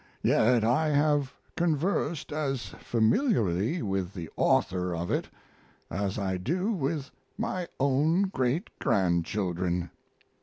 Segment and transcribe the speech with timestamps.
[0.23, 5.29] Yet I have conversed as familiarly with the author of it
[5.91, 9.91] as I do with my own great grandchildren.